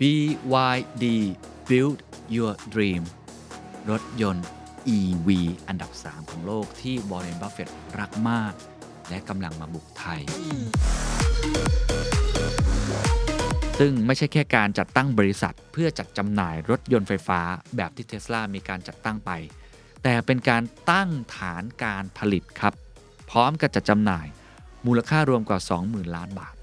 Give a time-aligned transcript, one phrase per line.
[0.00, 1.04] BYD
[1.68, 1.98] Build
[2.34, 3.02] Your Dream
[3.90, 4.46] รถยนต์
[4.96, 5.28] EV
[5.68, 7.68] อันดับ 3 ของโลกที่วอร์เรนบัฟเฟตต์
[7.98, 8.52] รักมาก
[9.08, 10.20] และกำลังมาบุกไทย
[13.78, 17.40] ซึ่งไม่ใช่แค่การจัดตั้งบริษัท เพื่อจัดจำหน่ายรถยนต์ไฟฟ้า
[17.76, 19.30] แบบที่เทสลามีการจัดตั้งไป
[20.02, 22.74] แต่เป็นการตั้งฐานการผลิตครับ
[23.30, 24.26] พร้อมกับจัดจำหน่าย
[24.86, 26.53] มูลค่ารวมกว่า 20,000 ล้านบาท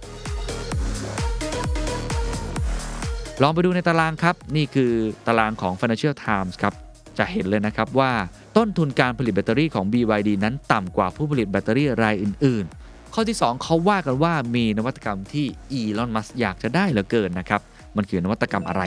[3.42, 4.92] ลองไปดูในตารางครับ นี่คือ
[5.28, 6.74] ตารางของ Financial Times ครับ
[7.18, 8.12] จะเห็นเลยนะครับว่า
[8.58, 17.62] ต้นทุนการผลิตแบตเตอรี่ของ BYD นั้นต่ำกว่าผู้ผลิตแบตเตอรี่รายอื่น ๆ ข้อที่ 2 เขาว่ากันว่ามีนวัตกรรมที่อีลอนมัสอยากจะได้เหลือเกินนะครับ
[17.98, 18.82] มันคือนวัตกรรมอะไร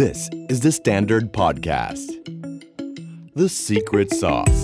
[0.00, 0.18] This
[0.52, 2.08] is the Standard Podcast.
[3.40, 4.60] The Secret Sauce.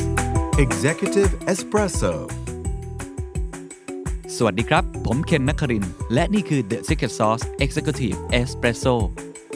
[0.66, 2.39] Executive Espresso
[4.42, 8.96] สวัสดีครับ ผมเคนนักคริน และนี่คือ The Secret Sauce Executive Espresso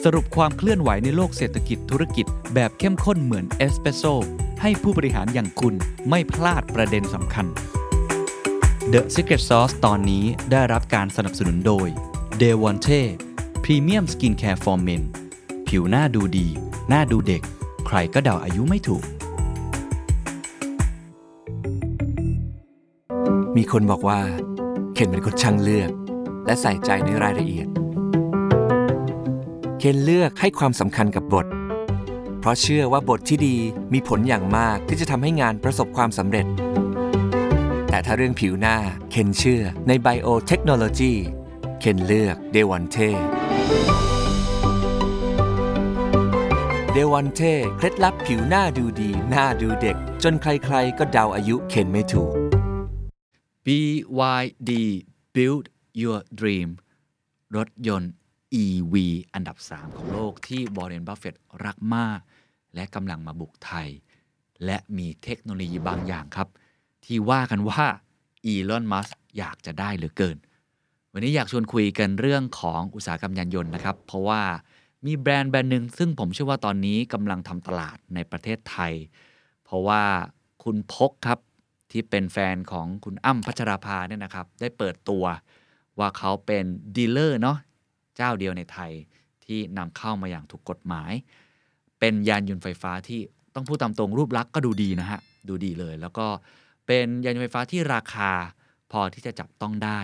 [0.03, 4.03] สรุปความเคลื่อนไหวในโลกเศรษฐกิจธุรกิจแบบเข้มข้นเหมือนเอสเปรสโซ
[4.61, 5.73] ให้ผู้บริหารอย่างคุณ
[6.09, 7.45] ไม่พลาดประเด็นสำคัญ
[8.93, 11.87] The Secret Sauce ตอนนี้ได้รับการสนับสนุนโดย
[12.41, 13.01] d e v o n t e
[13.63, 15.03] Premium Skincare for Men
[15.67, 16.47] ผิวหน้าดูดี
[16.89, 17.41] หน้าดูเด็ก
[17.87, 19.03] ใครก็เดาอายุไม่ถูก
[23.55, 24.21] มีคนบอกว่า
[24.97, 25.91] เคนเป็นคนช่างเลือก
[26.45, 27.67] และใส่ใจในรายละเอียด
[29.79, 31.47] เคนเลือกให้ความสำคัญกับบท
[32.39, 33.55] เพราะเชื่อว่าบทที่ดี
[33.93, 36.45] มีผลอย่างมากที่จะทำให้งานประสบความสำเร็จ
[37.89, 38.77] แต่ถ้าเรื่องผิวหน้า
[39.11, 41.13] เคนเชื่อในไบโอเทคโนโลยี
[41.79, 42.97] เคนเลือกเดวันเท
[46.93, 47.41] เดวันเท
[47.77, 52.44] เคล็ดลับผิวหน้าดูดี หน้าดูเด็ก จนใครๆก็เดาอายุเคนไม่ถูก
[53.65, 54.71] BYD
[55.35, 55.65] Build
[56.01, 56.69] Your Dream
[57.55, 58.13] รถยนต์
[58.63, 58.95] EV
[59.33, 61.35] อันดับ 3 ของโลกที่วอร์เรนบัฟเฟตต์
[61.65, 62.19] รักมาก
[62.75, 63.89] และกำลังมาบุกไทย
[64.65, 66.47] และมีเทคโนโลยีบางอย่างครับ
[67.05, 67.83] ที่ว่ากันว่า
[68.45, 70.37] อีลอนมัสก์อยากจะได้เหลือเกิน
[71.11, 74.41] วันนี้อยากชวนคุยกันเรื่องของอุตสาหกรรมยานยนต์นะครับ เพราะว่า
[75.05, 78.93] มีแบรนด์แบรนด์หนึ่งซึ่งผมเชื่อว่าตอนนี้กำลังทำตลาดในประเทศไทย
[79.63, 80.01] เพราะว่า
[80.63, 81.39] คุณพกครับ
[81.95, 85.25] ที่เป็นแฟนของคุณอั้มพัชราภาเนี่ยนะครับ ได้เปิดตัว
[85.99, 86.65] ว่าเขาเป็น
[86.95, 87.57] dealer เนาะ
[88.15, 88.91] เจ้าเดียวในไทย
[89.45, 91.11] ที่นำเข้ามาอย่างถูกกฎหมาย
[91.99, 93.21] เป็นยานยนต์ไฟฟ้าที่
[93.55, 95.19] ต้องพูดตามตรงรูปลักษณ์ก็ดูดีนะฮะ
[95.49, 96.27] ดูดีเลย แล้วก็
[96.87, 98.31] เป็นยานยนต์ไฟฟ้าที่ราคา
[98.91, 99.99] พอที่จะจับต้องได้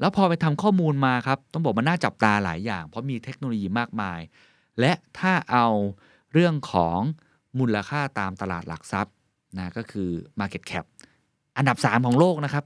[0.00, 4.20] แล้วพอไปทำข้อมูลมาครับ ต้องบอกมันน่าจับตาหลายอย่าง เพราะมีเทคโนโลยีมากมาย
[4.80, 5.66] และถ้าเอา
[6.32, 6.98] เรื่องของ
[7.58, 9.14] มูลค่าตามตลาดหลักทรัพย์
[9.56, 10.10] นะก็คือ
[10.40, 10.84] Market Cap
[11.58, 12.64] อันดับ 3 ของโลกนะครับ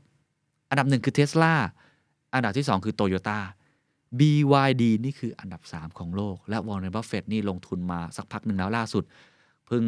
[0.71, 1.55] อันดับหนึ่งคือ Tesla
[2.35, 3.39] อันดับที่ 2 คือ Toyota
[4.19, 9.05] BYD นี่คืออันดับ 3 ของโลก และ Warren Buffett นี่ลงทุนมาสักพักหนึ่งแล้วล่าสุด
[9.67, 9.85] เพิ่ง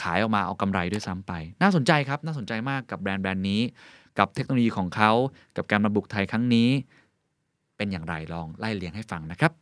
[0.00, 3.60] ขายออกมาเอากำไรด้วยซ้ำไป น่าสนใจครับ น่าสนใจมากกับแบรนด์แบรนด์นี้
[4.18, 5.12] กับเทคโนโลยีของเขา
[5.56, 6.68] กับการมาบุกไทยครั้งนี้
[7.76, 9.52] เป็นอย่างไรลองไล่เลียงให้ฟังนะครับ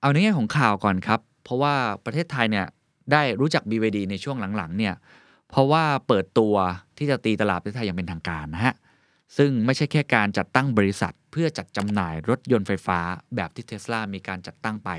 [0.00, 2.66] เอาในแง่ของข่าวก่อนครับ เพราะว่าประเทศไทยเนี่ย
[3.12, 4.94] ได้รู้จัก BYD ในช่วงหลังๆเนี่ย
[5.50, 6.54] เพราะว่าเปิดตัว
[6.98, 8.74] ที่จะตีตลาดประเทศไทยอย่างเป็นทางการนะฮะ
[9.36, 12.98] ซึ่งไม่ใช่แค่การจัดตั้งบริษัท เพื่อจัดจำหน่ายรถยนต์ไฟฟ้า
[13.34, 14.90] แบบที่เทสลามีการจัดตั้งไป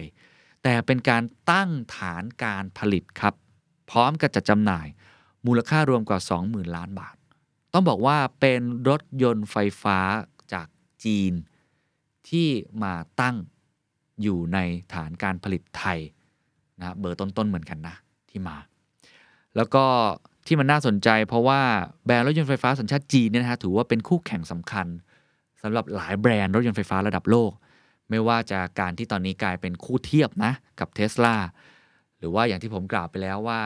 [0.63, 3.33] แต่เป็นการตั้งฐานการผลิตครับ
[3.91, 4.87] พร้อมกับจัดจำหน่าย
[5.45, 7.15] มูลค่ารวมกว่า 20,000 ล้านบาท
[7.73, 9.99] ต้องบอกว่าเป็นรถยนต์ไฟฟ้า
[10.53, 10.67] จาก
[11.03, 11.33] จีน
[12.29, 12.47] ที่
[12.83, 13.35] มาตั้ง
[14.21, 14.59] อยู่ใน
[14.93, 15.99] ฐานการผลิตไทย
[16.79, 17.95] นะเบอร์ต้นๆเหมือนกันนะ
[18.29, 18.57] ที่มา
[19.55, 19.85] แล้วก็
[20.49, 21.61] ที่มันน่าสนใจ เพราะว่า
[22.05, 24.87] แบรนด์รถยนต์ไฟฟ้าสัญชาติจีนเนี่ยนะฮะถือว่าเป็นคู่แข่งสำคัญ
[25.61, 27.51] สำหรับหลายแบรนด์รถยนต์ไฟฟ้าระดับโลก
[28.09, 31.35] ไม่ว่าจะการที่ตอนนี้กลายเป็นคู่เทียบนะกับเท s l a
[32.19, 33.61] หรือว่าอย่างที่ผมกล่าวไปแล้วว่า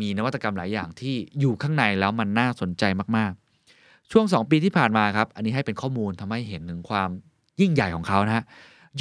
[0.00, 2.84] มีนวัตกรรมหลายอย่างที่อยู่ข้างในแล้วมันน่าสนใจ
[3.16, 7.08] มากๆ ช่วง 2 ปีที่ผ่านมาครับ อันนี้ให้เป็นข้อมูลทำให้เห็นถึงความ
[7.60, 8.44] ยิ่งใหญ่ของเขานะฮะ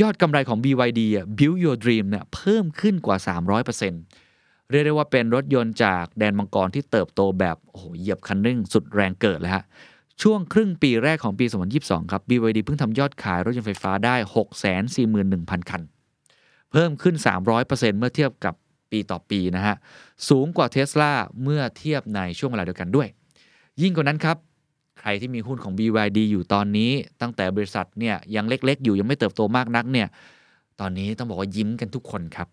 [0.02, 1.02] ยอดกำไรของ BYD
[1.38, 3.18] Build Your Dream เนี่ยเพิ่มขึ้นกว่า
[3.72, 4.21] 300%
[4.72, 9.64] เรียกได้ว่าเป็นรถยนต์จากแดนมังกรที่เติบโตแบบโอ้โหเหยียบคันเร่งสุดแรงเกิดเลยฮะ
[10.22, 11.46] ช่วงครึ่งปีแรกของปี
[11.78, 14.16] 2022 ครับ BYD เพิ่งทำยอดขายรถยนต์ไฟฟ้าได้
[14.94, 15.82] 641,000 คัน
[16.72, 17.16] เพิ่มขึ้น
[17.58, 18.54] 300%เมื่อเทียบกับ
[18.92, 19.76] ปีต่อปีนะฮะ
[20.30, 21.12] สูงกว่าเท s l a
[21.44, 23.08] เมื่อเทียบในช่วงเวลาเดียวกันด้วย
[23.82, 24.38] ยิ่งกว่านั้นครับ
[25.00, 26.92] ใครที่มีหุ้นของ BYD อยู่ตอนนี้
[27.22, 30.08] ตั้งแต่บริษัทเนี่ยยังเล็กๆ อยู่ยังไม่เติบโตมากนักเนี่ย
[30.80, 32.48] ตอนนี้ต้องบอกว่ายิ้มกันทุกคนครับ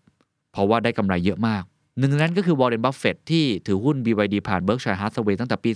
[0.51, 1.63] เพราะว่าได้กำไรเยอะมาก
[1.99, 5.71] หนึ่งนั้นก็คือวอร์เรนบัฟเฟตต์ที่ถือหุ้น BYD ผ่าน Berkshire Hathaway ตั้งแต่ปี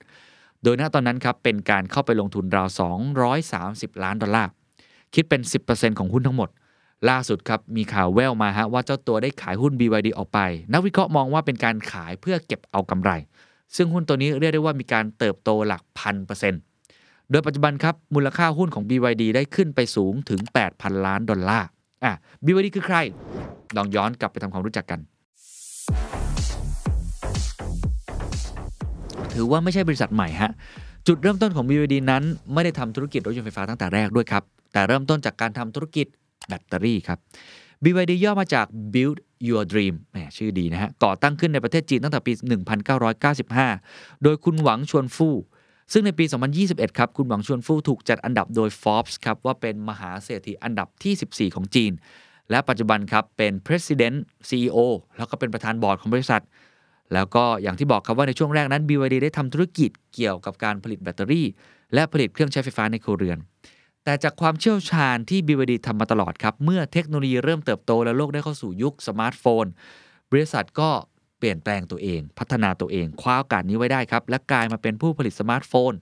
[0.00, 2.68] 2008 โดยณตอนนั้นครับเป็นการเข้าไปลงทุนราว
[3.36, 4.50] 230 ล้านดอลลาร์
[5.14, 5.40] คิดเป็น
[5.70, 6.48] 10%ของหุ้นทั้งหมด
[7.08, 10.38] ล่าสุดครับมีข่าวแว่วมาฮะว่าเจ้าตัวได้ขายหุ้น BYD ออกไป
[10.72, 13.10] นักวิเคราะห์มองว่าเป็นการขายเพื่อเก็บเอากำไร
[13.76, 16.60] ซึ่งหุ้นตัวนี้เรียกได้ว่ามีการเติบโตหลักพันเปอร์เซ็นต์
[17.30, 20.40] โดยปัจจุบันครับมูลค่าหุ้นของ BYD ได้ขึ้นไปสูงถึง
[20.72, 21.68] 8,000 ล้านดอลลาร์
[22.04, 22.12] อะ
[22.44, 22.98] BYD คือใคร
[23.76, 25.00] ลองย้อนกลับไปทำความรู้จักกัน
[29.36, 30.50] ถือว่าไม่ใช่บริษัทใหม่ฮะ
[31.06, 32.22] จุดเริ่มต้นของ BYD นั้น
[32.52, 34.42] ไม่ได้ทำธุรกิจรถยนต์ไฟฟ้าตั้งแต่แรกด้วยครับ
[34.72, 36.06] แต่เริ่มต้นจากการทำธุรกิจ
[36.48, 37.18] แบตเตอรี่ครับ
[37.84, 39.18] BYD ย่อมาจาก Build
[39.48, 42.32] Your Dream แหมชื่อดีนะฮะ ก่อตั้งขึ้นในประเทศจีนตั้งแต่ปี
[43.08, 45.34] 1995 โดยคุณหวังชวนฟู่
[45.92, 46.24] ซึ่งในปี
[46.62, 51.92] 2021 ครับ คุณหวังชวนฟู่ถูกจัดอันดับโดย Forbes ครับ ว่าเป็นมหาเศรษฐีอันดับที่ 14 ของจีน
[52.50, 54.16] และปัจจุบันครับ เป็น President
[54.48, 54.78] CEO
[55.16, 56.42] แล้วก็เป็นประธานบอร์ดของบริษัท
[57.14, 61.46] แล้วก็อย่างที่บอกครับว่าในช่วงแรกนั้น BYD ได้ทำธุรกิจเกี่ยวกับการผลิตแบตเตอรี่
[61.94, 63.38] และผลิตเครื่องใช้ไฟฟ้าในครัวเรือน
[64.04, 69.64] แต่จากความเชี่ยวชาญที่ BYD ทำมาตลอดครับ เมื่อเทคโนโลยีเริ่มเติบโตและโลกได้เข้าสู่ยุคสมาร์ทโฟน
[70.30, 70.90] บริษัทก็
[71.38, 75.92] เปลี่ยนแปลงตัวเอง พัฒนาตัวเองคว้าโอกาสนี้ไว้ได้ครับ และกลายมาเป็นผู้ผลิตสมาร์ทโฟน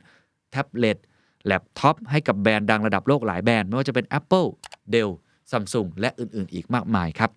[0.51, 0.99] แท็บเล็ต
[1.47, 4.49] แล็ปท็อปให้กับแบรนด์ดังระดับโลกหลายแบรนด์ไม่ว่าจะเป็น Apple,
[4.95, 5.11] Dell,
[5.51, 7.31] Samsung และอื่นๆ อีกมากมายครับ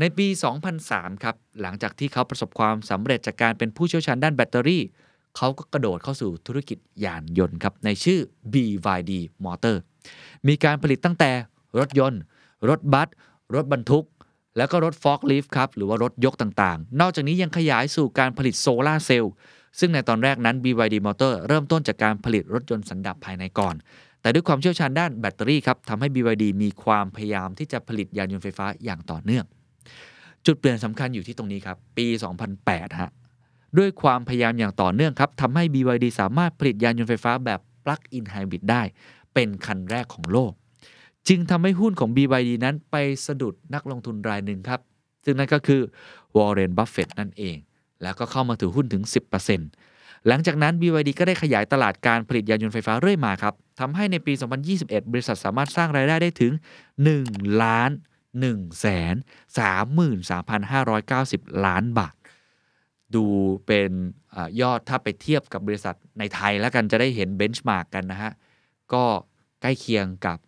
[0.00, 0.26] ในปี
[0.74, 4.82] 2003 ครับ หลังจากที่เขาประสบความสำเร็จจากการเป็นผู้เชี่ยวชาญด้านแบตเตอรี่
[5.36, 8.20] เขาก็กระโดดเข้าสู่ธุรกิจยานยนต์ครับ ในชื่อ
[8.52, 9.12] BYD
[9.44, 9.76] Motor
[10.48, 11.30] มีการผลิตตั้งแต่
[11.78, 12.20] รถยนต์
[12.68, 13.08] รถบัส
[13.54, 14.06] รถบรรทุก
[14.56, 19.32] แล้วก็รถฟอกลิฟครับ หรือว่ารถยกต่างๆ นอกจากนี้ยังขยายสู่การผลิตโซลาร์เซลล์
[19.78, 23.74] ซึ่งในตอนแรกนั้น BYD Motor เริ่มต้นจากการผลิตรถยนต์สันดาปภายในก่อน
[24.20, 29.44] แต่ด้วยความเชี่ยวชาญด้านแบตเตอรี่ครับทำให้ BYD มีความพยายามที่จะผลิตยานยนต์ไฟฟ้าอย่างต่อเนื่อง
[30.46, 32.06] จุดเปลี่ยนสำคัญอยู่ที่ตรงนี้ครับ ปี
[32.52, 33.10] 2008 ฮะ
[33.78, 38.82] ด้วยความพยายามอย่างต่อเนื่องครับทำให้ BYD สามารถผลิตยานยนต์ไฟฟ้าแบบ Plug-in Hybrid ได้
[39.34, 40.52] เป็นคันแรกของโลก
[41.28, 42.96] จึงทำให้หุ้นของ BYD นั้นไป
[43.26, 44.80] สะดุดนักลงทุนรายหนึ่งครับ
[45.24, 45.80] ซึ่งนั่นก็คือ
[46.36, 47.56] วอร์เรน บัฟเฟตต์นั่นเอง
[48.02, 49.02] แล้วก็เข้ามาถือหุ้นถึง
[49.64, 54.32] 10%หลังจากนั้น BYD ก็ได้ขยายตลาดการผลิตยานยนต์ไฟฟ้าเรื่อยมาครับทำให้ในปี
[54.72, 56.52] 2021 บริษัทสามารถสร้างรายได้ได้ถึง
[57.06, 57.90] 1 ล้าน
[58.32, 59.14] 1แสน
[60.38, 62.14] 33,590 ล้านบาท
[63.14, 63.24] ดู
[63.66, 63.90] เป็น
[64.36, 68.32] อยอดถ้าไปเทียบกับบริษัทในไทยแล้วกันจะได้เห็นเบนช์มาร์กกันนะฮะ
[68.92, 69.04] ก็
[69.62, 70.38] ใกล้เคียงกับ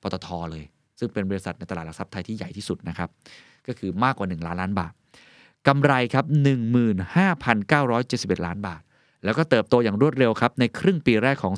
[0.00, 0.64] ปตทเลย
[0.98, 3.08] ซึ่งเป็นบริษัทในตลาดหลักทรัพย์ไทยที่ใหญ่ที่สุดนะครับ
[3.66, 4.92] ก็คือมากกว่า 1 ล้านล้านบาท
[5.68, 6.24] กำไรครับ
[7.14, 8.82] 15,971 ล้านบาท
[9.24, 11.54] แล้วก็เติบโตอย่างรวดเร็วครับ ในครึ่งปีแรกของ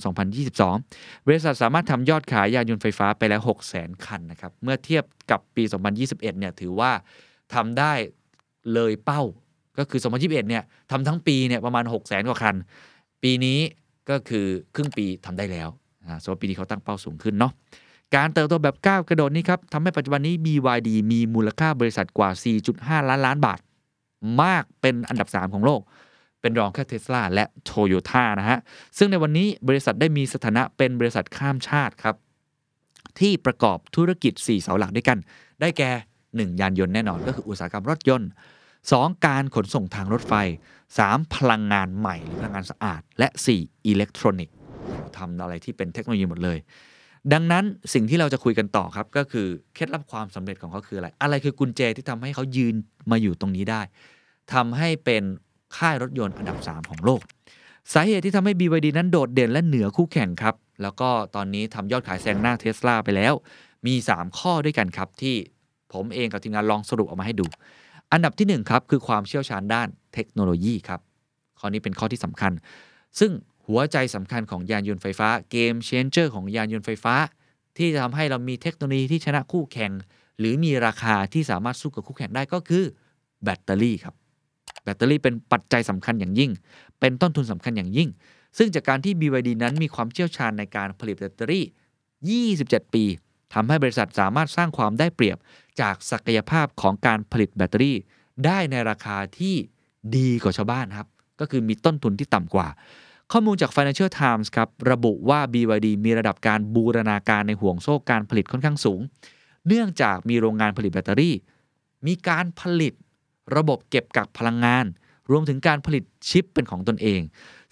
[0.63, 5.63] 2022 บริษัทสามารถทำยอดขายยานยนต์ไฟฟ้าไปแล้ว 6 0 0 0 0 คันนะครับ เมื่อเทียบกับปี
[5.97, 6.91] 2021 เนี่ยถือว่า
[7.55, 7.93] ทำได้
[8.75, 9.23] เลยเป้า
[9.79, 12.55] ก็คือ 2021 เนี่ยทำทั้งปีเนี่ยประมาณ 6 0 0 0 0 กว่าคัน
[13.23, 13.59] ปีนี้
[14.11, 15.69] ก็คือครึ่งปีทำได้แล้ว
[16.05, 17.53] อ่าสำหรับปีนี้เขาตั้งเป้าสูงขึ้นเนาะ
[18.17, 22.31] การเติบโตแบบก้าวกระโดดนี้ครับทำให้ปัจจุบันนี้ BYD มีมูลค่าบริษัทกว่า
[22.69, 23.59] 4.5 ล้านล้านบาท
[24.43, 25.81] มากเป็นอันดับ 3 ของโลก
[26.47, 28.59] เป็นรองแค่เทสลาและโตโยต้านะฮะ
[28.99, 32.15] ซึ่งในวันนี้บริษัทได้มีสถานะเป็นบริษัทข้ามชาติครับ
[33.21, 35.19] ที่ประกอบธุรกิจ 4 เสาหลักด้วยกัน
[35.61, 35.91] ได้แก่
[36.27, 38.29] 1 ยานยนต์แน่นอนก็คืออุตสาหกรรมรถยนต์
[38.77, 39.27] 2.
[39.27, 40.35] การขนส่งทางรถไฟ
[40.89, 41.35] 3.
[41.35, 43.29] พลังงานใหม่หรือพลังงานสะอาด และ
[43.59, 43.87] 4.
[43.87, 44.55] อิเล็กทรอนิกส์
[45.17, 46.59] ทำอะไรที่เป็นเทคโนโลยีหมดเลย
[47.33, 47.65] ดังนั้น
[47.95, 52.75] สิ่งที่เราจะคุยกันต่อครับก็คือเคล็ดลับความสำเร็จของเขาคืออะไร อะไรคือกุญแจที่ทำให้เขายืน
[53.11, 53.83] มาอยู่ตรงนี้ได้
[54.53, 55.25] ทำให้เป็น
[55.77, 57.21] ค่ายรถยนต์อันดับ 3 ของโลก
[57.93, 63.35] สาเหตุที่ทำให้ BYD นั้นโดดเด่นและเหนือคู่แข่งครับ แล้วก็ตอนนี้ทำยอดขายแซงหน้าเทสลาไปแล้ว
[63.87, 65.37] มี 3 ข้อด้วยกันครับที่
[65.93, 67.47] ผมเองกับทีมงานลองสรุปออกมาให้ดู
[68.13, 71.01] อันดับที่1ครับคือความเชี่ยวชาญด้านเทคโนโลยีครับ
[71.59, 72.53] ข้อนี้เป็นข้อที่สำคัญ
[73.19, 73.33] ซึ่ง
[73.67, 77.15] หัวใจสำคัญของยานยนต์ไฟฟ้า game changer ของยานยนต์ไฟฟ้า
[77.77, 79.93] ที่จะทำให้เรามีเทคโนโลยีที่ชนะคู่แข่ง
[80.39, 82.85] หรือมีราคาที่สามารถสู้กับคู่แข่งได้ก็คือ
[83.45, 84.15] แบตเตอรี่ครับ
[84.87, 86.51] แบตเตอรี่เป็นปัจจัยสำคัญอย่างยิ่ง
[87.01, 88.09] เป็นต้นทุนสำคัญอย่างยิ่ง
[88.59, 93.05] ซึ่งจากการที่ BYD นั้นมีความเชี่ยวชาญในการผลิตแบตเตอรี่ 27 ปี
[93.55, 95.39] ทำให้บริษัทสามารถสร้างความได้เปรียบ
[95.81, 97.97] จากศักยภาพของการผลิตแบตเตอรี่
[98.45, 99.55] ได้ในราคาที่
[100.17, 101.09] ดีกว่าชาวบ้านครับ
[101.41, 102.69] ก็คือมีต้นทุนที่ต่ำกว่า
[103.33, 109.01] ข้อมูลจาก Financial Times ครับระบุว่า BYD มีระดับการบูรณาการในห่วงโซ่การผลิตค่อนข้างสูง
[109.67, 111.35] เนื่องจากมีโรงงานผลิตแบตเตอรี่
[112.07, 112.93] มีการผลิต
[113.57, 114.85] ระบบเก็บกักพลังงาน
[115.31, 117.21] รวมถึงการผลิตชิปเป็นของตนเอง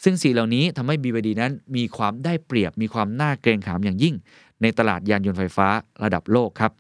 [0.05, 4.15] ซึ่งสิ่เหล่านี้ทำให้ BYD นั้นมีความได้เปรียบมีความน่าเกรงขามอย่างยิ่ง
[4.63, 5.69] ในตลาดยานยนต์ไฟฟ้า
[6.05, 6.73] ระดับโลกครับ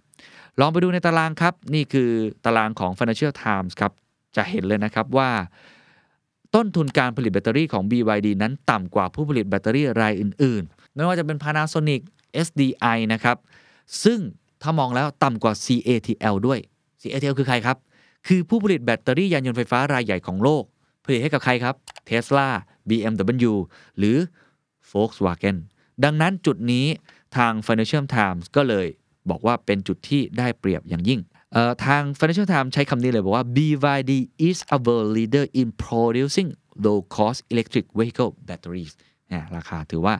[0.60, 2.10] ลองไปดูในตารางครับ นี่คือ
[2.44, 3.92] ตารางของ Financial Times ครับ
[4.36, 5.30] จะเห็นเลยนะครับว่า
[6.54, 12.00] ต้นทุนการผลิตแบตเตอรี่ของ BYD นั้นต่ำกว่าผู้ผลิตแบตเตอรี่รายอื่นๆ ไม่ว่าจะเป็น Panasonic
[12.46, 13.36] SDI นะครับ
[14.04, 14.18] ซึ่ง
[14.62, 16.58] ถ้ามองแล้วต่ำกว่า CATL ด้วย
[17.02, 17.76] CATL คือใครครับ
[18.26, 20.64] คือผู้ผลิตแบตเตอรี่ยานยนต์ไฟฟ้ารายใหญ่ของโลก
[21.04, 21.74] ผลิตให้กับใครครับ
[22.08, 22.48] Tesla
[22.88, 23.54] BMW
[23.98, 24.16] หรือ
[24.90, 25.56] Volkswagen
[26.04, 26.86] ดังนั้นจุดนี้
[27.36, 28.86] ทาง Financial Times ก็เลย
[29.30, 31.20] บอกว่าเป็นจุดที่ได้เปรียบอย่างยิ่ง
[31.86, 34.12] ทาง Financial Times ใช้คำนี้เลยบอกว่า BYD
[34.48, 36.48] is a world leader in producing
[36.84, 38.92] low cost electric vehicle batteries
[39.28, 40.14] เนี่ยราคาถือว่า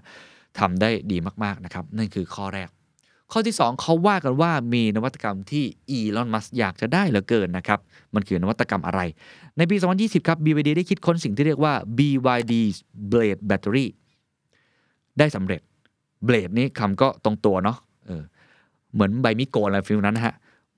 [0.59, 2.69] ทำได้ดีมาก ๆ นะครับ นั่นคือข้อแรก
[3.37, 7.79] ข้อที่ 2เขาว่ากันว่ามีนวัตกรรมที่อีลอนมัสอยากจะได้เหลือเกินนะครับ
[8.15, 9.01] มันคือนวัตกรรมอะไร
[9.57, 12.53] ในปี 2020 ครับ BYD ได้คิดค้นสิ่งที่เรียกว่า BYD
[13.11, 13.87] Blade Battery
[15.19, 15.61] ได้สำเร็จ
[16.27, 17.77] Blade นี่คำก็ตรงตัวเนาะ
[18.07, 18.23] เออ
[18.95, 20.35] เหมือนใบมีดโกนอะไร feel นั้นฮะ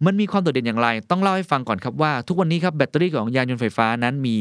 [0.07, 4.37] มันมีความโดดเด่นอย่างไร ต้องเล่าให้ฟังก่อนครับว่า ทุกวันนี้ครับแบตเตอรี่ของยานยนต์ไฟฟ้านั้นมี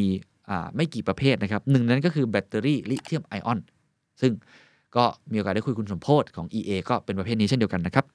[0.76, 3.60] ไม่กี่ประเภทนะครับหนึ่งนั้นก็คือแบตเตอรี่ลิเธียมไอออน
[4.22, 4.32] ซึ่ง
[4.98, 8.06] ก็มีโอกาสได้คุยคุณสมโภชน์ของ EA ก็เป็นประเภทนี้เช่นเดียวกันนะครับ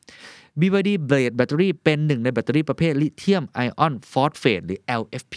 [0.60, 5.36] BYD Blade Battery เป็นหนึ่งในแบตเตอรี่ประเภทลิเธียมไอออนฟอสเฟตหรือ LFP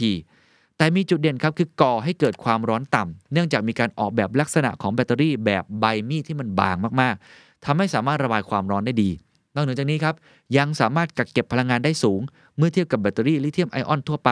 [0.78, 9.10] แต่มีจุดเด่นครับคือก่อให้เกิดความร้อนต่ำ เนื่องจากมีการออกแบบลักษณะของแบตเตอรี่แบบใบมีดที่มันบางมากๆทำให้สามารถระบายความร้อนได้ดี
[9.56, 10.16] นอกเหนือจากนี้ครับ
[10.58, 12.22] ยังสามารถกักเก็บพลังงานได้สูง
[12.58, 14.30] เมื่อเทียบกับแบตเตอรี่ลิเธียมไอออนทั่วไป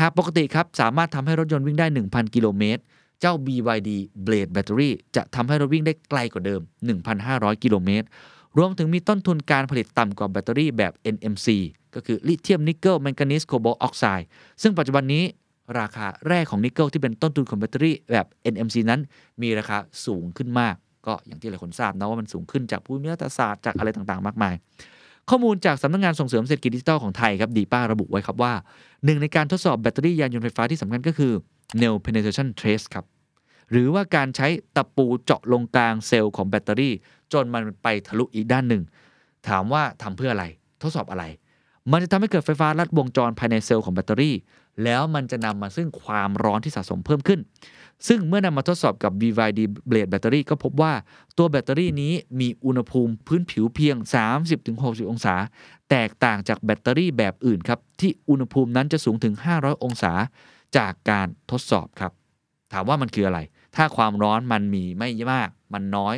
[0.00, 2.82] หากปกติครับสามารถทำให้รถยนต์วิ่งได้ 1,000 กิโลเมตร
[3.20, 3.90] เจ้า BYD
[4.26, 6.60] Blade Battery จะทำให้รถวิ่งได้ไกลกว่าเดิม
[7.12, 8.06] 1,500 กิโลเมตร
[8.58, 11.48] รวมถึงมีต้นทุนการผลิตต่ำกว่าแบตเตอรี่แบบ NMC
[11.94, 14.28] ก็คือลิเธียมนิกเกิลแมงกานีสโคบอลต์ออกไซด์
[14.62, 15.24] ซึ่งปัจจุบันนี้
[15.80, 19.00] ราคาแร่ของนิกเกิลที่เป็นต้นทุนของแบตเตอรี่แบบ NMC นั้น
[19.42, 20.74] มีราคาสูงขึ้นมาก
[21.06, 24.54] ก็อย่างที่หลายคนทราบนะว่ามันสูงขึ้นจากภูมิรัฐศาสตร์จากอะไรต่างๆ มากมาย
[25.30, 28.52] ข้อมูลจากสำนักงานส่งเสริมเศรษฐกิจดิจิทัลของไทยครับดีป้าระบุไว้ครับว่า
[29.04, 31.32] หนึ่งในการทดสอบแบตเตอรี่ยานยนต์ไฟฟ้าที่สำคัญก็คือ
[31.80, 33.06] nail penetration test ครับ
[33.70, 36.94] หรือว่าการใช้ตะปูเจาะลงกลางเซลล์ของแบตเตอรี่
[37.32, 38.82] จนมันไปทะลุอีกด้านหนึ่ง
[39.48, 40.44] ถามว่าทำเพื่ออะไร
[40.82, 41.24] ทดสอบอะไร
[41.90, 44.36] มันจะทำให้เกิดไฟฟ้าลัดวงจรภายในเซลล์ของแบตเตอรี่
[44.84, 47.40] แล้วมันจะนำมาซึ่งความร้อนที่สะสมเพิ่มขึ้น
[48.08, 49.60] ซึ่งเมื่อนำมาทดสอบกับ BYD
[49.90, 50.92] Blade Battery ก็พบว่า
[51.38, 53.96] ตัวแบตเตอรี่นี้มีอุณหภูมิพื้นผิวเพียง
[54.54, 55.34] 30-60 องศา
[55.90, 60.12] แตกต่างจากแบตเตอรี่แบบอื่นครับที่อุณหภูมินั้นจะสูงถึง 500 องศา
[60.76, 62.12] จากการทดสอบครับ
[62.72, 63.38] ถามว่ามันคืออะไร
[63.76, 66.16] ถ้าความร้อนมันมีไม่มาก มันน้อย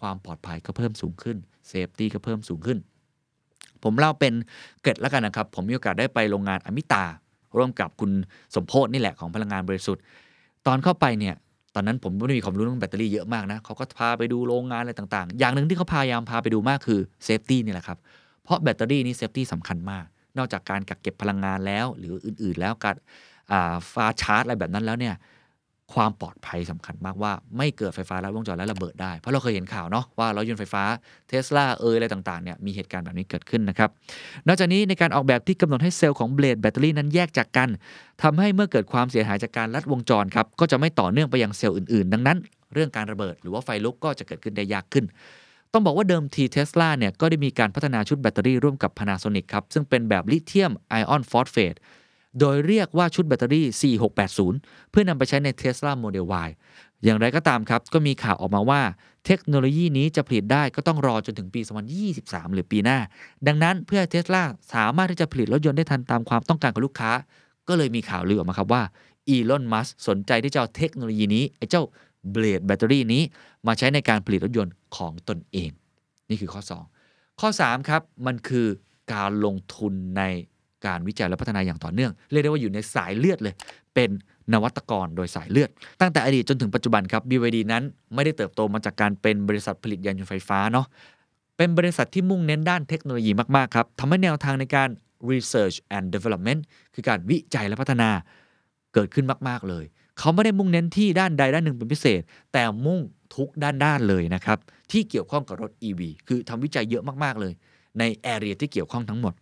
[0.00, 1.36] ความปลอดภัยก็เพิ่มสูงขึ้น
[1.68, 2.78] safety ก็เพิ่มสูงขึ้น
[3.82, 4.32] ผมเล่าเป็น
[4.82, 7.04] เกร็ดแล้วกันนะครับ ผมมีโอกาสได้ไปโรงงาน Amita
[7.56, 8.10] ร่วมกับคุณ
[8.54, 10.02] สมโภชน์นี่แหละของพลังงานบริสุทธิ์
[10.66, 11.34] ตอนเข้าไปเนี่ย
[11.74, 17.98] ตอนนั้นผมไม่ได้มีความรู้เรื่องแบตเตอรี่เยอะมากนะเขาก็พาไปดูโรงงานอะไรต่างๆ อย่างหนึ่งที่เขาพยายามพาไปดูมากคือ safety นี่แหละครับ
[18.44, 20.04] เพราะแบตเตอรี่นี่ safety สำคัญมาก
[20.38, 22.94] นอกจากการกักเก็บพลังงานแล้ว หรืออื่นๆ แล้วการ
[23.92, 25.16] fast charge อะไรแบบนั้นแล้วเนี่ย
[25.94, 30.84] ความปลอดภัยสำคัญมากว่าไม่เกิดไฟฟ้าลัดวงจรและระเบิดได้ เพราะเราเคยเห็นข่าวเนาะว่ารถยนต์ไฟฟ้า
[31.28, 33.90] เทสลาเอยอะไรต่างๆเนี่ยมีเหตุการณ์แบบนี้เกิดขึ้นนะครับ
[34.46, 37.68] นอกจากนี้ในการออกแบบที่กำหนดให้เซลล์ของ Blade Battery นั้นแยกจากกัน
[38.22, 42.38] ทำให้เมื่อเกิดความเสียหายจากการลัดวงจรครับก็จะไม่ต่อเนื่องไปยังเซลล์อื่นๆ ดังนั้น
[42.74, 45.04] เรื่องการระเบิดหรือว่าไฟลุกก็จะเกิดขึ้นได้ยากขึ้น
[45.72, 51.74] ต้องบอกว่าเดิมทีเทสลาเนี่ยก็ได้มีการพัฒนาชุดแบตเตอรี่ร่วมกับ Panasonic ครับซึ่งเป็นแบบลิเธียมไอออนฟอสเฟต
[52.40, 53.94] โดยเรียกว่าชุดแบตเตอรี่
[54.44, 56.48] 4680 เพื่อนำไปใช้ใน Tesla Model Y
[57.04, 58.82] อย่างไรก็ตามครับ ก็มีข่าวออกมาว่า
[59.26, 61.60] เทคโนโลยีนี้จะผลิตได้ก็ต้องรอจนถึงปี
[62.06, 62.98] 2023 หรือปีหน้า
[63.46, 64.42] ดังนั้นเพื่อให้ Tesla
[64.74, 67.10] สามารถที่จะผลิตรถยนต์ได้ทันตามความต้องการของลูกค้า
[67.68, 68.82] ก็เลยมีข่าวลือออกมาครับว่า
[69.28, 71.82] อีลอนมัสก์สนใจที่จะเอาเทคโนโลยีนี้ไอ้เจ้า
[72.30, 73.22] เบลดแบตเตอรี่นี้
[73.66, 75.70] มาใช้ในการผลิตรถยนต์ของตนเอง
[76.28, 76.62] นี่คือข้อ
[77.00, 78.66] 2 ข้อ 3 ครับ มันคือ
[79.12, 80.22] การลงทุนใน
[80.86, 83.54] การวิจัยและพัฒนาอย่างต่อเนื่อง เรียกได้ว่าอยู่ในสายเลือดเลย
[83.94, 84.10] เป็น
[84.52, 87.82] นวัตกรโดยสายเลือด ตั้งแต่อดีตจนถึงปัจจุบันครับ BYD นั้น
[88.14, 90.86] ไม่ได้เติบโตมาจากการเป็นบริษัทผลิตยานยนต์ไฟฟ้าเนาะ
[91.56, 94.88] เป็นบริษัทที่มุ่งเน้นด้านเทคโนโลยีมากๆครับทำให้แนวทางในการ
[95.30, 96.60] research and development
[96.94, 98.10] คือการวิจัยและพัฒนา
[98.94, 99.84] เกิดขึ้นมาก ๆ เลย
[100.18, 102.20] เขาไม่ได้มุ่งเน้นที่ด้านใดด้านหนึ่งเป็นพิเศษ
[102.52, 103.00] แต่มุ่ง
[103.34, 104.58] ทุกด้านด้านเลยนะครับ
[104.92, 107.52] ที่เกี่ยวข้องกับรถ EV คือทำวิจัยเยอะมาก ๆ เลย
[107.98, 109.32] ในแอเรียที่เกี่ยวข้องทั้งหมด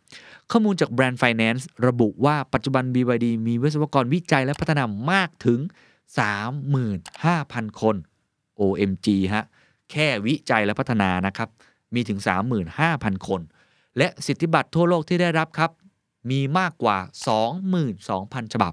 [0.50, 5.60] ข้อมูลจาก Brand Finance ระบุว่าปัจจุบัน BYD มีวิศวกรวิจัยและพัฒนามากถึง
[6.84, 7.96] 35,000 คน
[8.60, 9.44] OMG ฮะ
[9.90, 11.48] แค่วิจัยและพัฒนานะครับ
[11.94, 12.18] มีถึง
[12.72, 13.40] 35,000 คน
[13.98, 15.70] และสิทธิบัตรทั่วโลกที่ได้รับครับ
[16.30, 16.98] มีมากกว่า
[17.74, 18.72] 22,000 ฉบับ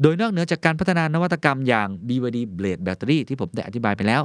[0.00, 4.22] โดยนอกเหนือจากการพัฒนานวัตกรรมอย่าง BYD Blade Battery ที่ผมได้อธิบายไปแล้ว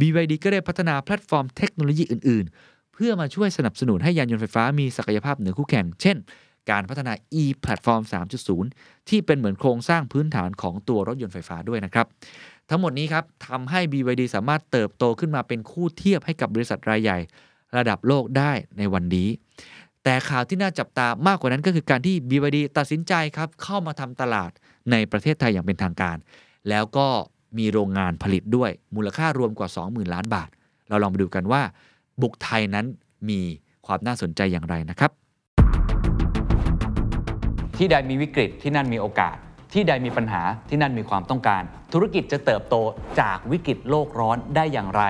[0.00, 6.16] BYD ก็ได้พัฒนาแพลตฟอร์มเทคโนโลยีอื่น ๆ เพื่อมาช่วยสนับสนุนให้ยานยนต์ไฟฟ้ามีศักยภาพเหนือคู่แข่ง เช่น
[6.70, 7.12] การพัฒนา
[7.42, 8.02] e-platform
[8.54, 12.06] 3.0 ที่เป็นเหมือนโครงสร้างพื้นฐานของตัวรถยนต์ไฟฟ้าด้วยนะครับ
[12.70, 17.18] ทั้งหมดนี้ครับทำให้ BYD สามารถเติบโตขึ้นมาเป็นคู่เทียบให้กับบริษัทรายใหญ่
[17.76, 19.28] ระดับโลกได้ในวันนี้
[20.04, 24.50] แต่ข่าวที่น่าจับตามากกว่านั้นก็คือการที่ BYD ตัดสินใจครับเข้ามาทำตลาด
[24.90, 26.16] ในประเทศไทยอย่างเป็นทางการ
[26.68, 27.08] แล้วก็
[27.58, 30.48] มีโรงงานผลิตด้วยมูลค่ารวมกว่า 20,000 ล้านบาท
[30.88, 31.62] เราลองมาดูกันว่า
[32.22, 32.86] บุกไทยนั้น
[33.28, 33.40] มี
[33.86, 35.10] ความน่าสนใจอย่างไรนะครับ
[37.76, 39.36] ที่ใดมีวิกฤตที่นั่นมีโอกาส
[39.72, 42.76] ที่ใดมีปัญหาที่นั่นมีความต้องการ ธุรกิจจะเติบโต
[43.20, 45.02] จากวิกฤตโลกร้อนได้อย่างไร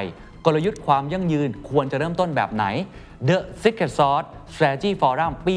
[0.45, 2.65] กลยุทธ์ความยั่งยืนควรจะเริ่มต้นแบบไหน
[3.29, 5.57] The Secret Sauce Strategy Forum ปี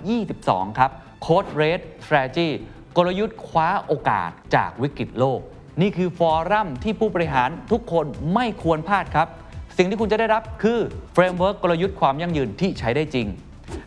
[0.00, 0.90] 2022 ครับ
[1.26, 2.48] Code Red Strategy
[2.96, 5.40] กลยุทธ์คว้าโอกาสจากวิกฤตโลก
[5.80, 9.28] นี่คือ forum ที่ผู้บริหารทุกคนไม่ควรพลาดครับ
[9.76, 10.78] สิ่งที่คุณจะได้รับคือ
[11.12, 13.26] framework กลยุทธ์ความยั่งยืนที่ใช้ได้จริง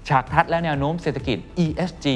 [0.08, 2.08] ฉากทัศน์และแนวโน้มเศรษฐกิจ ESG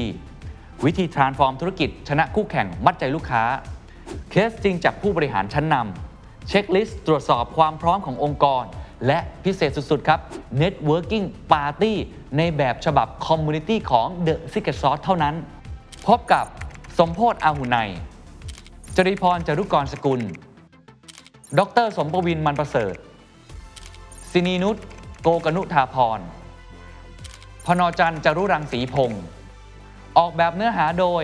[0.85, 3.43] วิธี transform ธุรกิจ ชนะคู่แข่งมัดใจลูกค้า
[4.29, 8.63] เคสจริงจากผู้บริหารชั้นนำเช็คลิสต์ตรวจสอบความพร้อมขององค์กร
[9.07, 10.19] และพิเศษสุด ๆ ครับ
[10.61, 11.93] Networking Party
[12.37, 15.35] ในแบบฉบับ Community ของ The Secret Sauce เท่านั้น
[16.07, 16.45] พบกับ
[16.97, 17.77] สมโพศอาหุไน
[18.95, 20.21] จริพรจรุกรสกุล
[21.59, 22.95] ดร สมปวินมันประเสริฐ
[24.33, 24.77] สินีนุช
[25.21, 26.19] โกกนุธาพร
[27.65, 29.23] พนจันทร์จรุรังสีพงศ์
[30.17, 31.23] ออกแบบเนื้อหาโดย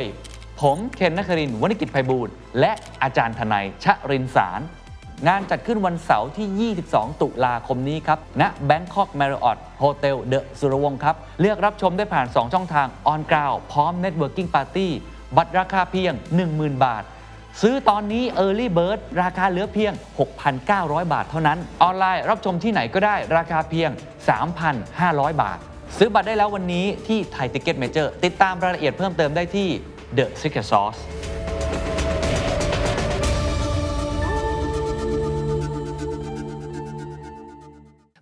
[0.62, 2.72] ผมเคนนักครินทร์วณิกิจไพบูลย์และ
[3.02, 4.62] อาจารย์ทนายชะรินสาร
[5.28, 14.50] งานจัดขึ้นวันเสาร์ที่ 22 ตุลาคมนี้ครับณ Bangkok Marriott Hotel The สุรวงศ์ครับ เลือกรับชมได้ผ่าน 2 ช่องทาง On Ground พร้อม Networking
[14.56, 14.88] Party
[15.38, 16.14] บัตรราคาเพียง
[16.50, 17.04] 10,000 บาท
[17.62, 19.94] ซื้อตอนนี้ Early Bird ราคาเหลือเพียง
[20.52, 23.90] 6,900 บาทเท่านั้น ออนไลน์รับชมที่ไหนก็ได้ราคาเพียง
[24.66, 25.58] 3,500 บาท
[25.98, 29.68] ซื้อบัตรได้แล้ววันนี้ที่ ThaiTicketMajor ติดตามรายละเอียดเพิ่มเติมได้ที่
[30.18, 31.00] The Secret Sauce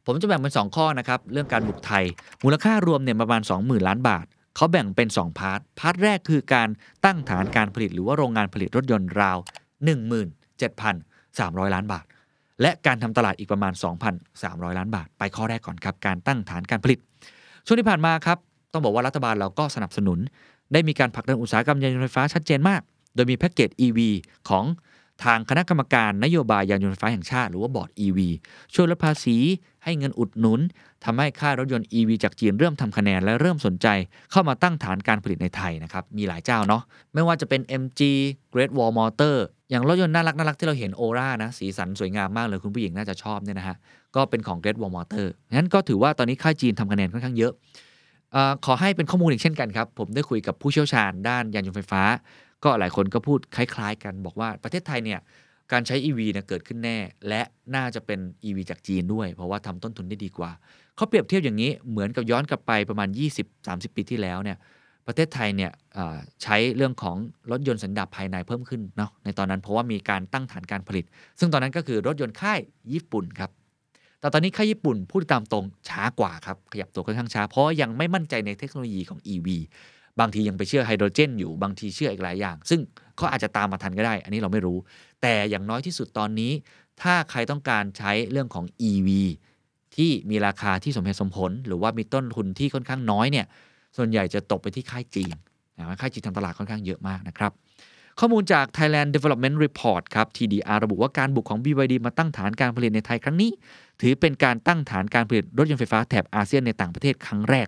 [0.05, 2.03] ผมจะแบ่งเป็น 2 ข้อนะครับ เรื่องการบุกไทย
[2.43, 6.69] มูลค่ารวมเนี่ยประมาณ 20,000 ล้านบาท เขาแบ่งเป็น 2 part part แรกคือการ
[7.05, 9.37] ตั้งฐานการผลิตหรือว่าโรงงานผลิตรถยนต์ราว
[10.35, 12.05] 17,300 ล้านบาท
[12.61, 13.73] และการทำตลาดอีกประมาณ
[14.25, 16.99] 2,300 ล้านบาท ไปข้อแรกก่อนครับ การตั้งฐานการผลิต
[17.65, 18.37] ช่วงที่ผ่านมาครับ
[18.73, 20.19] ต้องบอกว่ารัฐบาลเราก็สนับสนุน
[20.73, 22.81] ได้มีการผลักดันอุตสาหกรรมยานยนต์ไฟฟ้าชัดเจนมาก
[23.15, 23.99] โดยมีแพ็กเกจ EV
[24.49, 24.63] ของ
[25.23, 28.19] ทางคณะกรรมการนโยบายยานยนต์ไฟฟ้าแห่งชาติหรือว่าบอร์ด EV
[28.73, 29.37] ช่วยลดภาษี
[29.83, 30.59] ให้เงินอุดหนุน
[31.05, 33.87] ทำให้ค่ายรถยนต์ EV จากจีนเริ่มทำคะแนนและเริ่มสนใจ
[34.31, 36.83] เข้ามาตั้งฐานการผลิตในไทยนะครับมีหลายเจ้าเนาะ
[37.13, 38.01] ไม่ว่าจะเป็น MG
[38.53, 39.35] Great Wall Motor
[39.69, 43.75] อย่างรถยนต์น่ารักน่ารักที่เราเห็นโอรานะสีสันสวยงามมากเลยคุณผู้หญิงน่าจะชอบเนี่ยนะฮะ
[44.15, 47.51] ก็เป็นของ Great Wall Motor งั้นก็ถือว่าตอนนี้ค่ายจีนทำคะแนนค่อนข้างเยอะ
[48.35, 52.01] ออขอให้เป็นข้อมูลอีกเช่นกันครับ ผมได้คุยกับผู้เชี่ยวชาญด้านยานยนต์ไฟฟ้า
[52.63, 55.19] ก็หลายคนก็พูดคล้ายๆ กันบอกว่าประเทศไทยเนี่ย
[55.71, 56.97] การใช้ EV เนี่ยเกิดขึ้นแน่
[57.27, 57.41] และ
[57.75, 60.51] น่าจะเป็น EV จากจีนด้วย เพราะว่าทำต้นทุนได้ดีกว่า
[60.95, 63.09] เขาเปรียบเทียบอย่างนี้เหมือนกับย้อนกลับไปประมาณ
[63.53, 64.57] 20-30 ปีที่แล้วเนี่ย
[65.07, 65.71] ประเทศไทยเนี่ย
[66.43, 67.15] ใช้เรื่องของ
[67.51, 71.05] รถยนต์สันดาปภายในเพิ่มขึ้นเนาะในตอนนั้นเพราะว่ามีการตั้งฐานการผลิต
[71.39, 72.59] ซึ่งตอนนั้นก็คือรถยนต์ค่าย
[72.93, 73.51] ญี่ปุ่นครับ
[74.19, 79.47] แต่ตอนนี้ค่ายญี่ปุ่นพูดตามตรงช้ากว่าครับขยับตัวค่อนข้างช้า เพราะยังไม่มั่นใจในเทคโนโลยีของ EV
[80.19, 82.79] บางทียังไปเชื่อไฮโดรเจนอยู่บางทีเชื่ออีกหลายอย่าง ซึ่ง
[83.15, 84.77] เขาอาจจะตามมาทันก็ได้ อันนี้เราไม่รู้
[85.21, 86.51] แต่อย่างน้อยที่สุดตอนนี้
[87.01, 89.09] ถ้าใครต้องการใช้เรื่องของ EV
[89.95, 93.45] ที่มีราคาที่สมเหตุสมผล หรือว่ามีต้นทุนที่ค่อนข้างน้อยเนี่ย
[93.97, 95.35] ส่วนใหญ่จะตกไปที่ค่ายจีน
[95.77, 97.51] นะค่ายจีนทำตลาดค่อนข้างเยอะมากนะครับ
[98.19, 103.51] ข้อมูลจาก Thailand Development Report ครับ TDR ระบุว่าการบุกของ BYD มาตั้งฐานการผลิตในไทยครั้งนี้
[104.01, 107.67] ถือเป็นการตั้งฐานการผลิตรถยนต์ไฟฟ้าแถบอาเซียนในต่างประเทศครั้งแรก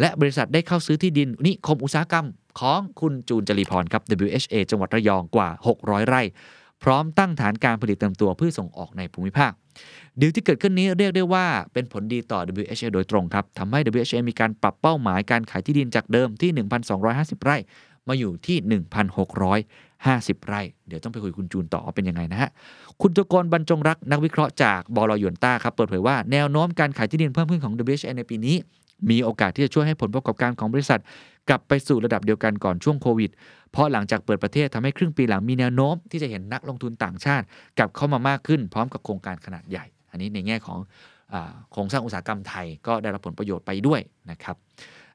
[0.00, 2.26] และบริษัทได้เข้าซื้อที่ดินนิคมอุตสาหกรรม
[2.60, 5.48] ของคุณจูนจรีพรครับ WHA จังหวัดระยองกว่า
[5.80, 6.22] 600 ไร่
[6.82, 9.52] พร้อมตั้งฐานการผลิตเต็มตัวเพื่อส่งออกในภูมิภาค
[10.20, 16.50] ดีลที่เกิดขึ้นนี้เรียกได้ว่าเป็นผลดีต่อ WHA โดยตรงครับทำให้ WHA มีการปรับเป้าหมายการขายที่ดินจากเดิมที่
[16.98, 17.56] 1,250 ไร่
[18.08, 18.56] มาอยู่ที่
[19.52, 22.50] 1,650 ไร่ เดี๋ยวต้องไปคุยคุณจูนต่อเป็นยังไงนะฮะ
[23.00, 28.56] คุณตุกรบรรจงรักนักวิเคราะห์จากบลยวนต้าครับ เปิดเผยว่าแนวโน้มการขายที่ดินเพิ่มขึ้นของ WHA ในปีนี้
[29.10, 31.00] มีโอกาสที่จะช่วยให้ผลประกอบการของบริษัท
[31.48, 33.30] กลับไปสู่ระดับเดียวกันก่อนช่วงโควิด
[33.72, 37.44] เพราะหลังจากเปิดประเทศทำให้ครึ่งปีหลังมีแนวโน้ม ที่จะเห็นนักลงทุนต่างชาติ
[37.78, 40.78] กลับเข้ามามากขึ้น พร้อมกับโครงการขนาดใหญ่ อันนี้ในแง่ของ
[41.72, 44.56] โครงสร้างอุตสาหกรรมไทยก็ได้รับผลประโยชน์ไปด้วยนะครับ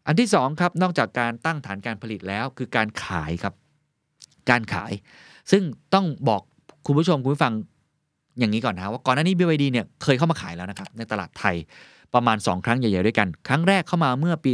[0.08, 3.54] อันที่สองครับ นอกจากการตั้งฐานการผลิตแล้วคือการขายครับ
[4.50, 4.91] การขาย
[5.52, 6.41] ซึ่งต้องบอก
[6.86, 7.54] คุณผู้ชมคุณผู้ฟัง
[8.39, 11.56] อย่างนี้ก่อนนะว่าก่อนหน้านี้ BYD เนี่ยเคยเข้ามาขายแล้วนะครับในตลาดไทย
[12.13, 14.52] ประมาณ 2 ครั้งใหญ่ๆด้วยกัน ครั้งแรกเข้ามาเมื่อปี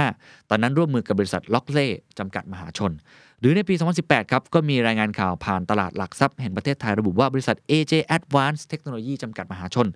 [0.00, 1.88] 2015 ตอนนั้นร่วมมือกับบริษัทล็อกเล่
[2.18, 2.92] จำกัดมหาชน
[3.40, 9.86] หรือในปี 2018 ครับ ก็มีรายงานข่าวผ่านตลาดหลักทรัพย์แห่งประเทศไทยระบุว่าบริษัท AJ Advanced Technology จำกัดมหาชน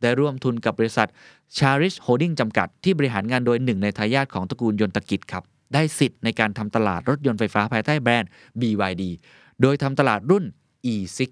[0.00, 1.08] ได้ร่วมทุนกับบริษัท
[1.56, 9.02] Charish Holding จำกัดที่บริหารงานโดยหนึ่งในทายาทของตระกูลยนตกิจครับได้สิทธิ์ในการทำตลาดรถยนต์ไฟฟ้าภายใต้แบรนด์ BYD
[9.62, 10.44] โดยทำตลาดรุ่น
[10.92, 11.22] E6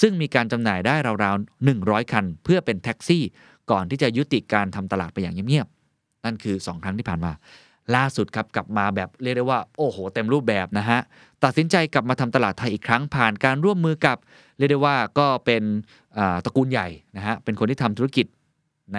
[0.00, 3.22] ซึ่งมีการจำหน่ายได้ราวๆ 100 คัน เพื่อเป็นแท็กซี่
[3.70, 7.32] ก่อนที่จะยุติการทำตลาดไปอย่างเงียบๆ นั่นคือ 2 ครั้งที่ผ่านมา
[7.96, 11.00] ล่าสุดครับกลับมาแบบเรียกได้ว่า โอ้โห เต็มรูปแบบนะฮะ
[11.44, 14.16] ตัดสินใจกลับมาทำตลาดไทยอีกครั้งผ่านการร่วมมือกับ
[14.58, 15.62] เรียกได้ว่าก็เป็น
[16.44, 18.26] ตระกูลใหญ่นะฮะ เป็นคนที่ทำธุรกิจ
[18.94, 18.98] ใน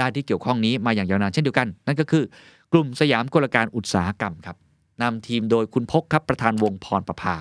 [0.00, 2.24] ด้านที่เกี่ยวข้องนี้มาอย่างยาวนานเช่นเดียวกัน นั่นก็คือ
[2.72, 4.56] กลุ่มสยามกลการอุตสาหกรรมครับ
[5.02, 7.36] นำทีมโดยคุณพกครับประธานวงพรประภา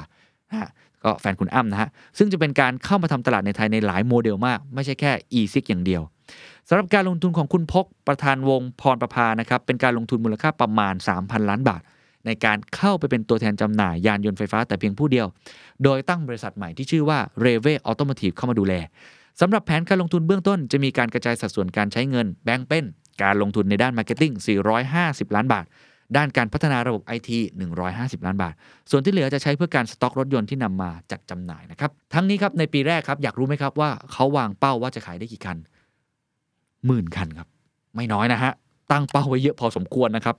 [0.52, 0.70] นะ
[1.04, 6.02] ก็แฟนคุณอ้ำนะฮะซึ่งจะเป็นการเข้ามาทำตลาดในไทยในหลายโมเดลมาก ไม่ใช่แค่ e-6 อย่างเดียว
[6.70, 11.82] สำหรับการลงทุนของคุณประธานวงศ์ พรประภานะครับเป็นการลงทุนมูลค่าประมาณ 3,000 ล้านบาท
[12.26, 15.28] ในการเข้าไปเป็นตัวแทนจำหน่ายยานยนต์ไฟฟ้าแต่เพียงผู้เดียว
[15.84, 18.74] โดยตั้งบริษัทใหม่ที่ชื่อว่า r e v e Automotive เข้ามาดูแล
[19.42, 22.86] สำหรับแผนการลงทุนเบื้องต้น จะมีการกระจายสัดส่วนการใช้เงินแบ่งเป็น
[23.24, 24.34] การลงทุนในด้าน marketing
[24.84, 25.66] 450 ล้านบาท
[26.18, 27.30] ด้านการพัฒนาระบบ IT
[27.78, 28.54] 150 ล้านบาท
[28.92, 35.58] ส่วนที่เหลือจะใช้เพื่อการสต็อกรถยนต์ที่นำมาจัดจำหน่ายนะครับ ทั้งนี้ครับในปีแรกครับอยากรู้ไหมครับว่าเขาวางเป้าว่าจะขายได้กี่คัน
[36.86, 37.48] หมื่นคันครับ
[37.96, 38.52] ไม่น้อยนะฮะ
[38.92, 40.36] ตั้งเป้าไว้เยอะพอสมควรนะครับ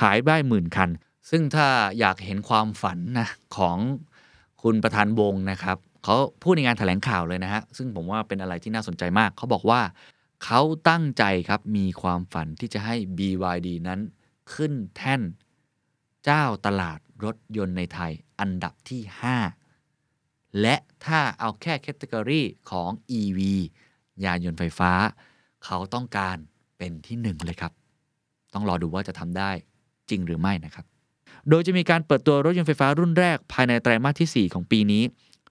[0.00, 0.88] ขายได้หมื่นคัน
[1.30, 1.66] ซึ่งถ้า
[1.98, 3.76] อยากเห็นความฝันนะของ
[4.62, 9.80] คุณประธานวงนะครับเขาพูดในงานแถลงข่าวเลยนะฮะ ซึ่งผมว่าเป็นอะไรที่น่าสนใจมาก เขาบอกว่า
[10.44, 14.00] เขาตั้งใจครับมีความฝันที่จะให้ BYD นั้น
[14.54, 15.22] ขึ้นแท่น
[16.24, 19.00] เจ้าตลาดรถยนต์ในไทยอันดับที่
[19.80, 23.40] 5 และถ้าเอาแค่แคตตากรีของ EV
[24.24, 24.92] ยานยนต์ไฟฟ้า
[25.64, 26.36] เขาต้องการ
[26.78, 27.72] เป็นที่หนึ่งเลยครับ
[28.54, 29.50] ต้องรอดูว่าจะทำได้
[30.10, 30.84] จริงหรือไม่นะครับ
[31.48, 35.02] โดยจะมีการเปิดตัวรถยนต์ไฟฟ้ารุ่นแรกภายในไตรมาสที่ 4 ของปีนี้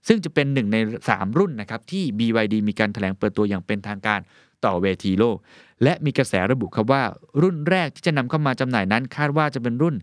[0.08, 0.78] ซึ่งจะเป็นหนึ่งใน
[1.10, 4.20] 3 รุ่นนะครับที่ BYD มีการแถลงเปิดตัวอย่างเป็นทางการ
[4.66, 5.38] ต่อเวทีโลก
[5.84, 7.04] และมีกระแสระบุครับว่า
[7.42, 9.96] รุ่นแรกที่จะนำเข้ามาจำหน่ายนั้น คาดว่าจะเป็นรุ่น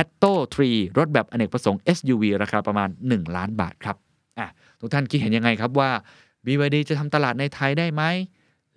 [0.00, 0.32] a t t o
[0.66, 3.96] 3 รถแบบอเนกประสงค์ SUV ราคาประมาณ 1 ล้านบาทครับ
[4.38, 4.48] อะ
[4.80, 5.90] ทุกท่านคิดเห็นยังไงครับว่า
[6.44, 8.02] BYD จะทำตลาดในไทยได้ไหม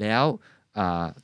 [0.01, 0.23] แล้ว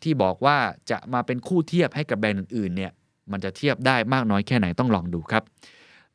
[0.03, 0.57] ที่บอกว่า
[0.91, 2.91] จะมาเป็นคู่เทียบให้กับแบรนด์อื่นๆเนี่ย
[3.31, 5.43] มันจะเทียบได้มากน้อยแค่ไหนต้องลองดูครับ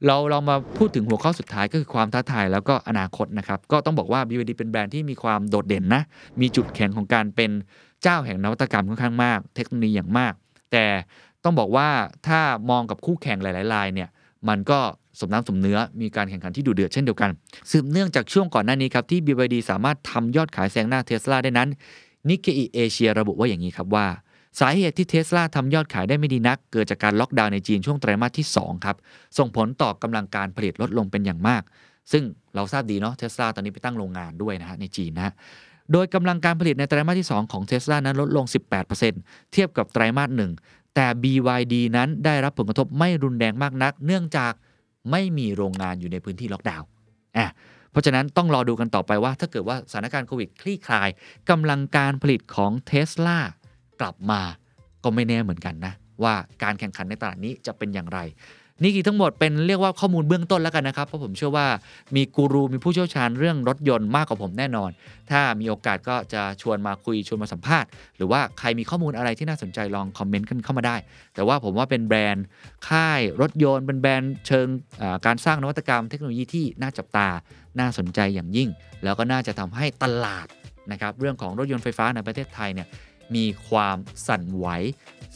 [0.07, 6.03] เราเรามาพูดถึงหัวข้อสุดท้ายก็คือความท้าทายแล้วก็อนาคตนะครับก็ต้องบอกว่า BYD เป็นแบรนด์ที่มีความโดดเด่นนะ
[6.41, 7.51] มีจุดแข็งของการเป็น
[8.03, 10.33] เจ้าแห่งนวัตกรรมค่อนข้างมาก เทคโนโลยีอย่างมาก
[10.73, 10.85] แต่
[11.45, 11.89] ต้องบอกว่า
[12.27, 14.09] ถ้ามองกับคู่แข่งหลายๆรายเนี่ย
[14.49, 14.79] มันก็
[15.21, 17.31] สมน้ำสมเนื้อมีการแข่งขันที่ดุเดือดเช่นเดียวกัน
[17.71, 21.69] สืบเนื่องจากช่วงก่อนหน้านี้ครับที่ BYD สามารถทำยอดขายแซงหน้าเทสลาได้นั้น
[22.29, 24.07] นิกเกอิเอเชียระบุว่าอย่างนี้ครับว่า
[24.59, 28.97] สาเหตุที่เทสลาทำยอดขายได้ไม่ดีนัก เกิดจากการล็อกดาวน์ในจีนช่วงไตรมาสที่ 2 ครับ
[29.39, 31.63] ส่งผลต่อกำลังการผลิตลดลงเป็นอย่างมาก
[32.13, 35.33] ซึ่งเราทราบดีเนาะเทสลาตอนนี้ไปตั้งโรงงานด้วยนะฮะในจีนนะฮะ
[35.93, 38.45] โดยกำลังการผลิตในไตรมาสที่ 2 ของเทสลานั้นลดลง
[38.99, 40.53] 18%เทียบกับไตรมาสหนึ่ง
[40.95, 44.53] แต่ BYD นั้นได้รับผลกระทบไม่รุนแรงมากนัก เนื่องจาก
[45.11, 46.87] ไม่มีโรงงานอยู่ในพื้นที่ล็อกดาวน์
[47.37, 47.49] อะ
[47.91, 51.09] เพราะฉะนั้นต้องรอดูกันต่อไปว่า ถ้าเกิดว่าสถานการณ์โควิดคลี่คลาย
[51.51, 53.39] กำลังการผลิตของเทสลา
[54.01, 54.41] กลับมา
[55.05, 58.21] ก็ไม่แน่เหมือนกันนะ ว่าการแข่งขันในตลาดนี้จะเป็นอย่างไร
[58.83, 61.67] นี่คือทั้งหมดเป็นเรียกว่าข้อมูลเบื้องต้นแล้วกันนะครับ เพราะผมเชื่อว่า
[62.17, 64.91] มีกูรูมีผู้เชี่ยวชาญเรื่องรถยนต์มากกว่าผมแน่นอน
[65.31, 70.97] ถ้ามีโอกาสก็จะชวนมาคุยชวนมาสัมภาษณ์ หรือว่าใครมีข้อมูลอะไรที่น่าสนใจลองคอมเมนต์กันเข้ามาได้
[71.35, 72.45] แต่ว่าผมว่าเป็นแบรนด์
[72.89, 74.67] ค่ายรถยนต์เป็นแบรนด์เชิง
[75.27, 77.29] การสร้างนวัตกรรมเทคโนโลยีที่น่าจับตา
[77.79, 78.69] น่าสนใจอย่างยิ่ง
[79.05, 80.47] แล้วก็น่าจะทำให้ตลาด
[80.93, 82.89] นะครับเรื่องของรถยนต์ไฟฟ้าในประเทศไทยเนี่ย
[83.37, 84.67] มีความสั่นไหว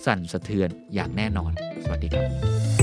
[0.04, 1.52] สั่นสะเทือนอย่างแน่นอน
[1.84, 2.81] สวัสดีครับ